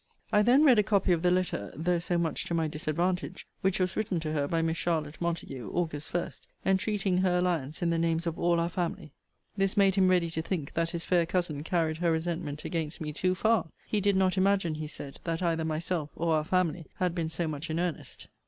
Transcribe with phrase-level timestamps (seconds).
[0.33, 3.79] I then read a copy of the letter (though so much to my disadvantage) which
[3.79, 5.91] was written to her by Miss Charlotte Montague, Aug.
[5.91, 8.95] 1,* entreating her alliance in the names of all our family.
[8.95, 8.95] * See Vol.
[8.97, 9.05] VII.
[9.05, 9.57] Letter LXVI.
[9.57, 13.13] This made him ready to think that his fair cousin carried her resentment against me
[13.13, 13.67] too far.
[13.85, 17.47] He did not imagine, he said, that either myself or our family had been so
[17.47, 18.27] much in earnest.